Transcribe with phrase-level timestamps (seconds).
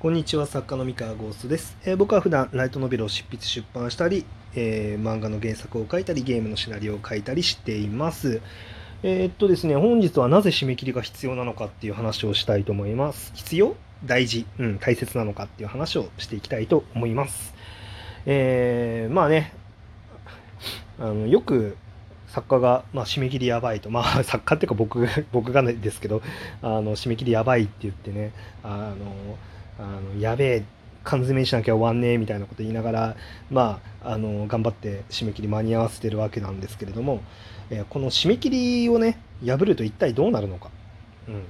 [0.00, 8.40] こんにちは作家の三河ゴーストです、えー僕は普段ライトノベルを執筆出版したり、えー漫画の原作を書いたりゲームのシナリオを書いたりしています。
[9.02, 13.30] えーっとですね本日はなぜ締め切りが必要なのかっていう話をしたいと思います。
[13.34, 13.76] 必要？
[14.06, 17.52] 大事、うん、大切なのかっていう話をしていきたいと思います。
[18.24, 19.52] えーまあね
[20.98, 21.76] あのよく
[22.28, 26.22] 作家が、まあ、締め切りやばいと、まあ、 作家っていうか僕僕がですけど
[26.62, 28.32] あの締め切りやばいって言ってね
[28.64, 29.36] あの
[29.78, 30.64] あのやべえ
[31.02, 33.16] 缶詰にしなきゃ終わんねえみたいなこと言いながら、
[33.50, 37.22] まあ、あの頑張って締め切り間に合わせてるわけなんですけれども、
[37.70, 40.70] えーこの締め切りをね破ると一体どうなるのか、
[41.28, 41.44] うん、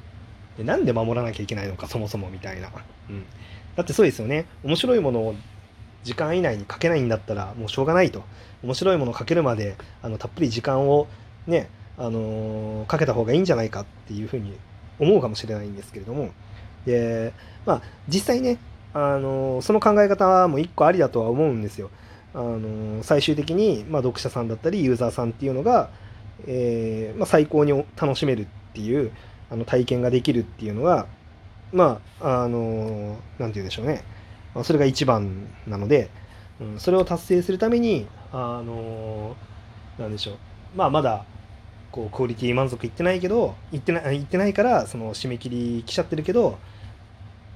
[0.57, 2.71] でなんで守らなきゃいけないのかそもそもみたいな、
[3.09, 3.25] うん、
[3.75, 4.47] だってそうですよね。
[4.63, 5.35] 面白いものを
[6.05, 8.23] 時間以内に書けないんだったらもうしょうがないと。
[8.63, 11.09] 面白いものを書けるまであのたっぷり時間を
[11.47, 14.57] ね、あのーかけた方がいいんじゃないかっていうふうに
[14.99, 16.31] 思うかもしれないんですけれども
[16.87, 17.33] で
[17.67, 18.59] まあ実際ね、
[18.93, 21.91] あのその考え方も一個ありだとは思うんですよ。
[22.33, 25.91] あの最終的に、まあ、読者さんだったりユーザーさんっていうのが、
[26.47, 29.11] えーまあ、最高に楽しめるっていう
[29.51, 31.07] あの体験ができるっていうのが
[31.73, 34.05] まああのーなんて言うんでしょうね、
[34.55, 36.09] まあ、それが一番なので、
[36.61, 39.37] うん、それを達成するためにあの
[39.99, 40.37] なんでしょう
[40.77, 41.25] まあまだ
[41.91, 46.59] こうクオリティ満足いってないけどいってないいってないからその締め切り来ちゃってるけど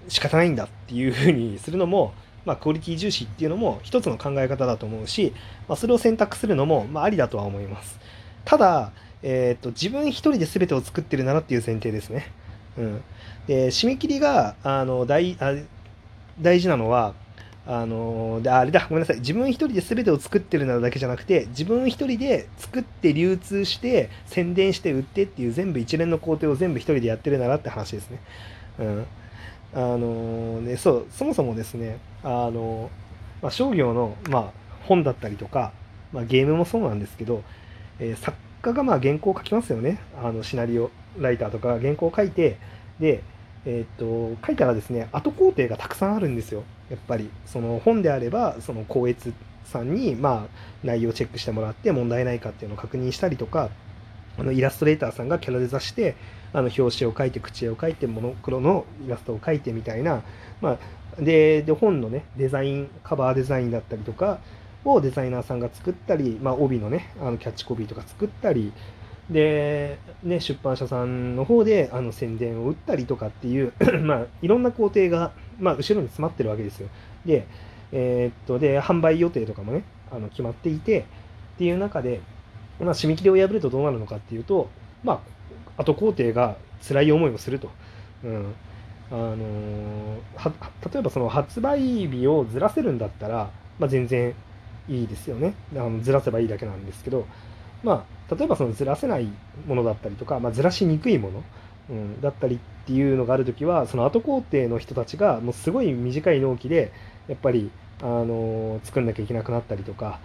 [0.08, 2.12] 仕方ないんだっていうふうにするのも、
[2.44, 5.32] まあ、クオリティ重視っていうのも一つの考え方だと思うし、
[5.68, 7.98] まあ、それを選択するのも、まあ、ありだとは思います。
[8.44, 12.30] ただ、えー、と自分一人で全てを作ってるならっていう前提ですね、
[12.76, 13.02] うん、
[13.46, 15.54] で締め切りがあの大あ
[16.40, 17.14] 大事なのは
[17.66, 19.20] あのであれだごめんなさい。
[19.20, 28.18] 自分一人で全てを作ってるならだけじゃなくて自分一人で作って流通して宣伝して売ってっていう全部一連の工程を全部一人でやってるならって話ですね。
[28.78, 29.06] うん。
[29.74, 32.90] あのね、そうそもそもですねあの、
[33.42, 34.52] まあ、商業の、まあ、
[34.84, 35.72] 本だったりとか、
[36.12, 37.42] まあ、ゲームもそうなんですけど、
[37.98, 39.98] えー作家がまあ原稿を書きますよね。
[40.22, 42.56] あのシナリオライターとか原稿を書いて
[42.98, 43.22] で、
[43.66, 46.62] えーっと書いたらですね後工程がたくさんあるんですよ。
[46.88, 49.34] やっぱりその本であればその校閲
[49.66, 53.68] さんにまあ内容をチェックしてもらって問題ないかっていうのを確認したりとか
[54.38, 56.16] あのイラストレーターさんがキャラデザして
[56.52, 60.22] あの表紙を描いて口絵を描いてモノクロのイラストを描いてみたいな、
[60.60, 60.78] ま
[61.18, 64.38] あ、でで本のねデザインカバーデザインだったりとか
[64.84, 68.72] をデザイナーさんが作ったり、まあ、帯のねあのキャッチコピーとか作ったり
[69.30, 73.72] で、ね、出版社さんの方であの宣伝を打ったりとかっていう
[74.02, 76.88] まあいろんな工程が、まあ、後ろに詰まってるわけですよ。
[77.24, 77.46] で,、
[77.92, 81.06] えーっとで販売予定とかもねあの決まっていて
[81.54, 82.20] っていう中で、
[82.80, 84.68] まあ、締め切りを破るとどうなるのかっていうと、
[85.02, 85.22] ま
[85.76, 87.70] あ、後工程が辛い思いをすると。
[88.24, 88.54] うん
[89.10, 90.14] あのー
[90.92, 94.34] 例えばその発売日をずらせるんだったら、まあ、全然
[94.88, 97.26] いいですよねあのずらせばいいだけなんですけど、
[97.82, 99.28] まあ、例えばそのずらせない
[99.66, 101.44] ものだったりとか、まあ、ずらしにくいもの、
[101.90, 106.92] うん、だったりっていうのがある時はその後工程の人たちがもうすごい短い納期で
[107.28, 107.70] やっぱり、
[108.00, 110.20] あのー作んなきゃいけなくなったりとか、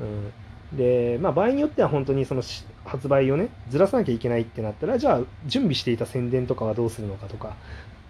[0.00, 0.32] うん、
[0.76, 2.42] で、まあ、場合によっては本当にその
[2.84, 7.56] 発売をねずらさなきゃいけないってなったらじゃあ準備していた宣伝とかはどうするのかとか、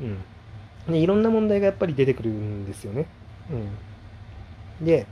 [0.01, 3.07] うん、でいろんな問題がやっぱり出てくるんですよね。
[4.81, 5.07] うん、で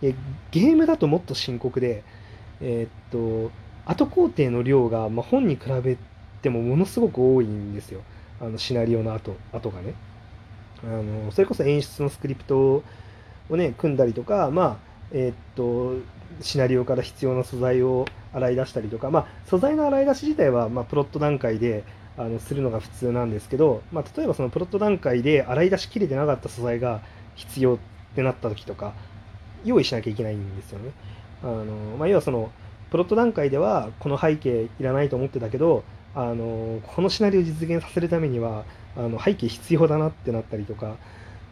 [0.00, 0.14] で
[0.52, 2.04] ゲームだともっと深刻で、
[2.60, 3.50] えーっと
[3.88, 5.96] 後工程の量が、まあ、本に比べ
[6.42, 8.02] てもものすごく多いんですよ。
[8.38, 9.94] あのシナリオの後後がね。
[10.84, 12.84] あのそれこそ演出のスクリプト
[13.48, 15.94] をね組んだりとかまあえっと
[16.40, 21.84] シナリオから必要な素材を洗い出したりとか、まあ、素材の洗い出し自体は、ま、プロット段階で
[22.16, 27.00] あのするのが普通なんですけど、まあ、例えばそのプロット段階で洗い出しきれてなかった素材が
[27.36, 27.78] 必要っ
[28.14, 28.92] てなった時とか
[29.64, 30.90] 用意しなきゃいけないんですよね。
[31.42, 31.64] あの
[31.98, 32.50] まあ、要はその
[32.90, 38.64] プロット段階ではこの背景いらないと思ってたけどあのこのシナリオを実現させるためには
[38.96, 40.96] あの背景必要だなってなったりとか、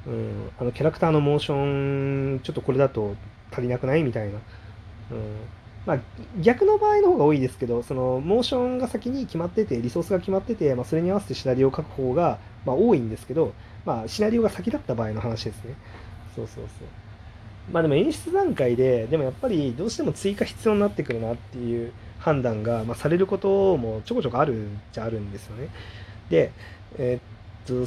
[0.06, 3.14] うん、あのキャラクターのモーションちょっとこれだと
[3.52, 4.02] 足りなくない？
[4.02, 4.38] みたいな、
[5.12, 5.36] うん。
[5.86, 5.98] まあ、
[6.40, 13.52] 逆の場合の方が多いですけどそのモーションが先に決まっててリソースが決まってて、まあ、それに合わせてシナリオを書く方が、まあ、多いんですけど、
[13.84, 15.76] まあ、シナリオが先だった場合の話ですね。
[16.34, 16.88] そうそうそう。
[17.72, 25.68] まあでも演出段階ででもやっぱりどうしても追加必要になってくるなっていう判断が、まあ、されることもちょこちょこあるっちゃあるんですよね。
[26.30, 26.50] で
[26.98, 27.20] えーっ
[27.66, 27.86] と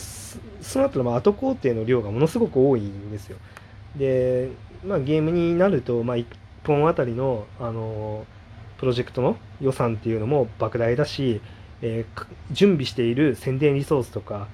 [0.61, 3.37] その後のま後工程の量がものすごく多いんですよ。
[3.95, 4.49] で、
[4.83, 6.25] まあ、ゲームになると、まあ、1
[6.65, 8.25] 本あたりの、あの
[8.77, 11.41] プロジェクトの予算っていうのも莫大だし、
[11.81, 14.47] えー準備している宣伝リソースとか、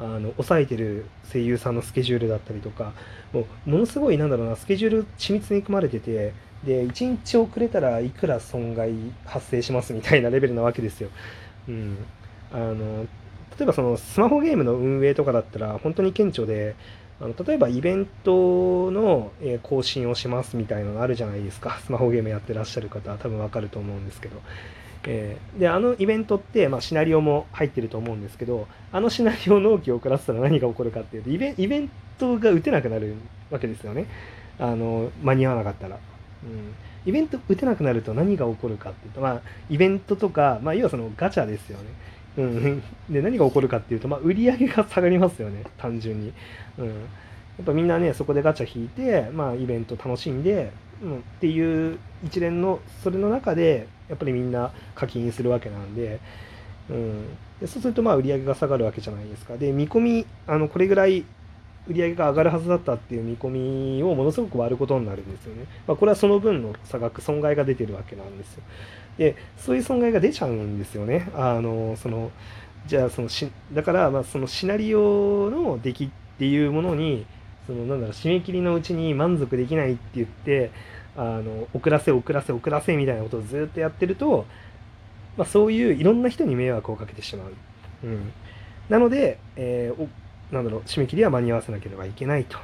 [0.00, 2.94] あの抑えてる声優さんのスケジュールだったりとか
[3.34, 6.32] もうものすごいなんだろうなスケジュール緻密に組まれてて
[6.64, 8.94] で1日遅れたらいくら損害
[9.26, 11.10] 発生しますみたいなレベルなわけですよ。
[11.68, 11.98] うん、
[12.50, 13.06] あの
[13.58, 16.76] 例えばそのスマホゲームの運営とかだったら本当に顕著で
[17.20, 19.30] あの例えばイベントの
[19.62, 24.40] 更新をしますみたいなのあるじゃないですか スマホゲームやってらっしゃる方は多分わかると思うんですけど、
[25.06, 33.14] えー、であのイベントって、まあ、シナリオも入ってると思うんですけどあのシナリオ納期を遅らせたら何が起こるかっていうとイベイベントが打てなくなる
[33.50, 34.06] わけですよね
[34.58, 35.96] あの間に合わなかったら。
[36.44, 36.74] うん
[37.06, 39.40] イベント打てなくなると何が起こるかっていうと、まあ、
[39.70, 41.84] イベントとか、まあ、要はそのガチャですよね。
[42.38, 46.32] うん、で何が起こるかっていうと、まあ、売り上げが下がりますよね単純に、
[46.78, 46.92] うん、や
[47.62, 50.72] っぱみんなねそこでガチャ引いて、まあ、イベント楽しんで、
[51.02, 56.20] うん、っていう一連のそれの中でやっぱりみんな課金するわけなんで,、
[56.88, 57.26] うん、
[57.60, 59.56] でそうするとまあ売り上げが下がるわけじゃないですか。
[59.56, 61.24] で見込みあのこれぐらい
[61.88, 65.64] 売り上げが上がるはずだったっていう見込みをものすごく割ることになるんですよね。
[65.86, 68.62] まあ、これはその分の差額、損害が出てるわけなんですよ。
[69.18, 71.30] で、そういう損害が出ちゃうんですよね。
[71.34, 72.30] あの、その、
[72.86, 77.26] じゃあそのし、だから、まあ、そのシナリオの出来っていうものに、
[77.66, 80.70] その、なんだろう、締め切りのうちに満足できないって言って、
[81.16, 84.46] あの、遅らせ、遅らせ、遅らせみたいなことをずっとやってると、
[85.36, 87.52] まあ、そういういろんな人に迷惑をかけてしまう。
[88.04, 88.32] うん。
[88.88, 90.08] なので、えー、
[90.52, 92.58] なんだろう締め切りは間に合わせなければいけないと。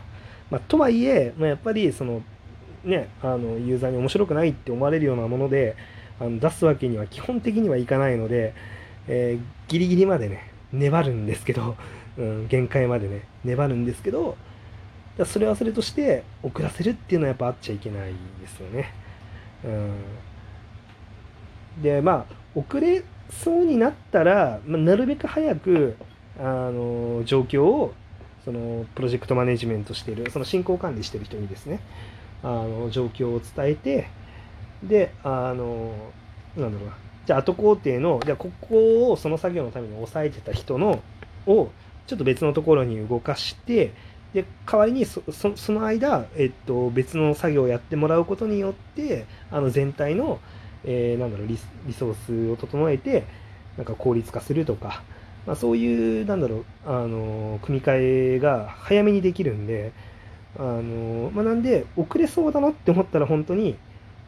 [0.51, 2.23] まあ、とはいえ、まあ、やっぱりその
[2.85, 5.77] ねあのユーザーに面白くないって思われるようなもので
[6.21, 8.55] あの出すわけには基本的にはいかないので、
[9.09, 11.77] えー、ギリギリまでね粘るんですけど、
[12.19, 14.37] うん、限界までね粘るんですけど
[15.25, 18.93] それはそれとして遅らせるっていうのはやっぱあっちゃいけないですよね。
[19.65, 19.69] う
[21.81, 25.97] ん、でまあ遅れそうになったら、まあ、なるべく早く
[26.39, 27.95] あの状況を
[28.45, 31.81] そのプロジェクトマネジメントしてるその進行管理してる人にですね
[32.43, 34.09] あの状況を伝えて
[34.89, 35.93] であの
[36.57, 36.97] なんだろうな。
[37.27, 41.03] じゃあ後工程のじゃあここをその作業のために抑えてた人の
[41.47, 41.71] を
[42.07, 43.93] ちょっと別のところに動かして
[44.33, 45.23] で代わりにそ
[45.73, 50.39] の間、えっと、別の作業をやってもらうことによってあの全体の、
[50.85, 51.59] えー、なんだろうリ
[51.93, 53.25] ソースを整えて
[53.77, 55.03] なんか効率化するとか
[55.47, 59.93] まあ、そういう、なんだろう、あの、組み替えが早めにできるんで、
[60.59, 63.77] あの、まあ、なんで、遅れそうだなって思ったら本当に、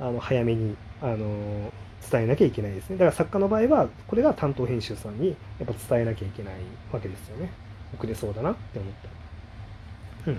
[0.00, 1.72] あの、早めに、あの、
[2.10, 2.96] 伝えなきゃいけないですね。
[2.96, 6.54] だから作家の場合は、これが担当編集さんにやっぱ伝えなきゃいけない
[6.92, 7.50] わけですよね。
[7.96, 8.92] 遅れそうだなって思っ
[10.24, 10.30] た。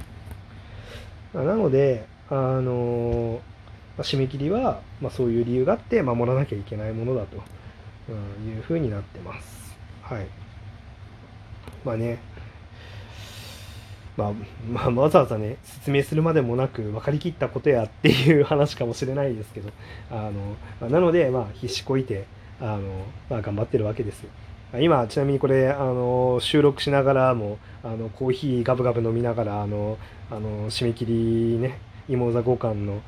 [1.38, 1.48] うん。
[1.48, 3.42] なので、あの、
[3.98, 7.38] まあ、締め切りは、まあ、そういう理由があって守らなきゃいけないものだと、
[8.08, 9.78] うん、いうふうになってます。
[10.02, 10.26] はい。
[11.84, 12.20] まあね、
[14.19, 14.33] まあ、
[14.69, 19.69] まあ、わざわざね、説明するまでもなく分かりきったことやっていう話かもしれないですけど、
[20.12, 20.30] あ
[20.81, 22.25] の、なので、まあ、必死こいて、
[22.60, 22.81] あの、
[23.30, 24.25] まあ、頑張ってるわけです。
[24.81, 29.98] 今、ちなみにこれ、あの、収録しながらも、あの、コーヒーガブガブ飲みながら、あの、
[30.30, 31.80] あの、締め切りね、
[32.10, 33.01] 芋座五巻の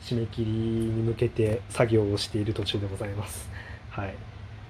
[0.00, 3.48] 締め切りに向けて作業をしている途中でございます。
[3.90, 4.14] はい。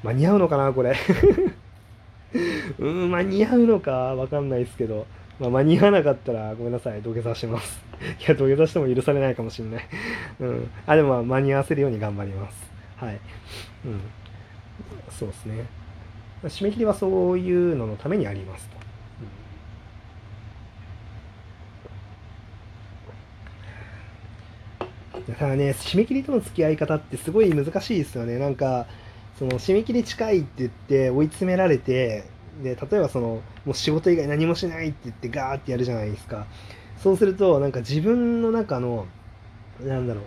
[0.02, 0.96] 間に合うのかな、これ。
[2.79, 5.06] うん、間に合うのかわかんないですけど、
[5.41, 7.82] まあ、間に合わなかったらごめんなさい、土下座します。
[8.25, 9.85] いや、土下座しても許されないかもしんない。
[10.41, 10.70] うん。
[10.87, 12.73] あ、でも間に合わせるように頑張ります。
[12.97, 13.20] はい。
[13.85, 14.01] うん。
[15.11, 15.65] そうですね。
[16.44, 18.75] 締め切りはそういうののためにありますと。
[25.32, 28.39] ただね、締め切りとの付き合い方ってすごい難しいですよね。
[28.39, 28.87] なんか、
[29.39, 32.25] その締め切り近いって言って追い詰められて
[32.63, 36.46] で例えばそのもう仕事以外何もしないって言ってガーってやるじゃないですか。
[37.03, 39.06] そうするとなんか自分の中の
[39.82, 40.25] なんだろう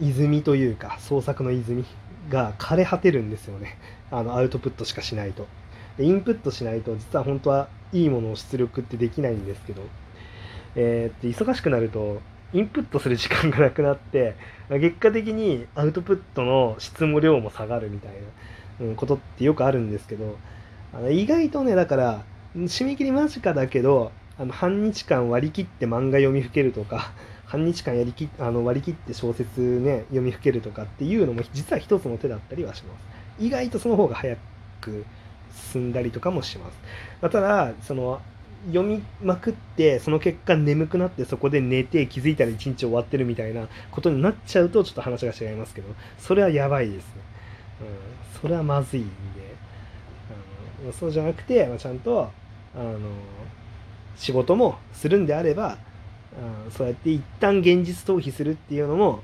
[0.00, 1.84] 泉というか創作の泉
[2.28, 3.76] が枯れ果てるんですよね。
[4.10, 5.46] あのアウトプットしかしないと。
[5.96, 9.82] でインプットしないと実は本当はいいものを出力ってできないんですけど、
[10.74, 12.20] えー、って忙しくなると
[12.54, 14.34] インプットする時間がなくなって
[14.70, 18.12] 結果的にアウトプットの質も量も下がるみたい
[18.80, 20.36] な、ことってよくあるんですけど。
[20.94, 22.24] あの意外とねだから
[22.56, 27.12] 締め切り間近だけどあの半日間割り切って漫画読みふけるとか
[27.46, 33.22] 半日間やりきあの割り切って小説ね読みふけるとかっていうのも実は一つの手だったりはします。
[33.38, 34.36] 意外とその方が早
[34.80, 35.04] く
[35.72, 36.78] 進んだりとかもします、
[37.20, 38.20] ま、ただその
[38.66, 47.22] 読みまくってその結果眠くなってそこで寝て気づいたら一日終わってるみたいなことになっちゃうとちょっと話が違いますけどそれはやばいですね、
[47.80, 47.84] う
[48.36, 49.10] ん、それはまずいんで、
[50.98, 52.30] そうじゃなくて、まあ、ちゃんと
[52.74, 52.98] あの
[54.16, 55.78] 仕事もするんであれば、
[56.66, 59.22] うん、そうやって一旦現実逃避するっていうのも、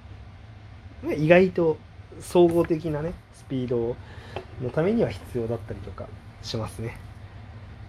[1.03, 1.77] まあ、意外と
[2.21, 3.97] 総合的なねスピード
[4.63, 6.07] のためには必要だったりとか
[6.43, 6.97] しますね。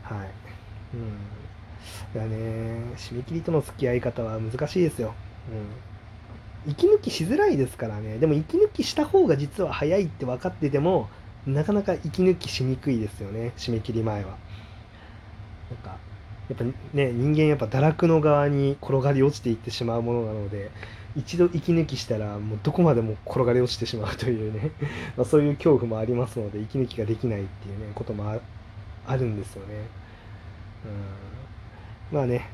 [0.04, 0.28] はい。
[0.96, 1.40] うん。
[2.14, 2.38] だね
[2.98, 5.14] 締め切りとの付き合い方は難しいですよ、
[6.66, 8.18] うん、息抜きしづらいですからね。
[8.18, 11.10] でも息抜きした方が実は早いって分かってても
[11.48, 14.38] なかなか息抜きしにくいですよね締め切り前は
[15.72, 15.98] なんか
[16.50, 20.72] やっぱね人間やっぱ堕落の側に転がり落ちていってしまうものなので
[21.16, 24.72] 一度息抜きしたらもうどこまでも転がり落ちてしまうというね
[25.18, 28.40] まそういう恐怖もありますので息抜きができないっていうねことも
[29.08, 29.74] あるんですよね。
[32.12, 32.50] うんまあね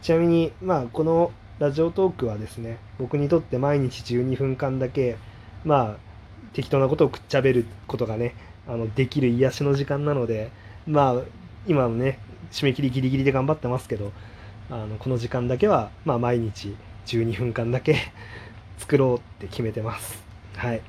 [0.00, 5.16] ちなみにまあこのラジオトークはですね僕にとって毎日12分間だけ
[5.64, 6.11] まあ
[6.52, 8.34] 適当なことをくっちゃべることがね
[8.66, 10.50] あのできる癒しの時間なので
[10.86, 11.22] まあ
[11.66, 12.18] 今のね
[12.50, 14.12] 締め切りギリギリで頑張ってますけど
[14.70, 16.74] あのこの時間だけは、まあ、毎日
[17.06, 17.96] 12分間だけ
[18.78, 20.22] 作ろうって決めてます。
[20.56, 20.80] はい。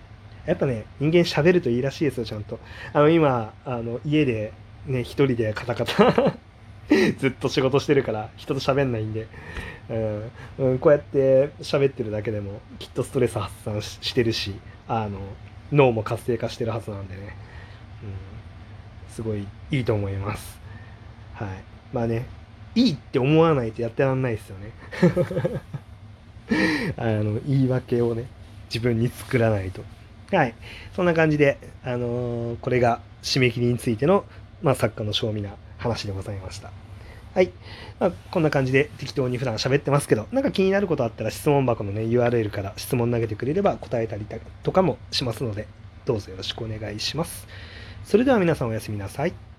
[0.46, 2.60] やっぱね、人間喋るといいらしいですよ、ちゃんと。
[2.92, 4.52] あの、今、あの、家で
[4.86, 6.34] ね、一人でカタカタ
[7.18, 9.28] ずっと仕事してるから人と喋んないんで、
[10.58, 14.56] うん、こうやって喋ってるだけでもきっとストレス発散してるし
[14.88, 15.20] あの
[15.74, 17.36] 脳も活性化してるはずなんでね、
[18.04, 18.06] う
[19.12, 20.60] ん、すごいいいと思います。
[21.34, 21.50] はい。
[21.92, 22.26] まあね
[22.76, 24.72] いいって思わないとやってらんないですよね。
[26.98, 28.26] あの言い訳をね
[28.70, 29.84] 自分に作らないと。
[30.36, 30.54] はい。
[30.96, 34.26] そんな感じであのー、これが締め切りについての、
[34.62, 36.83] まあ、作家の正味な話でございました。
[37.34, 37.52] はい。
[38.00, 44.26] まあ、こんな感じで適当に普段喋ってますけど、なんか気になることあったら質問箱のね、URL から質問投げてくれれば答えたり
[44.62, 45.68] とかもしますので、
[46.06, 47.48] どうぞよろしくお願いします。
[48.06, 49.53] それでは皆さんおやすみなさい。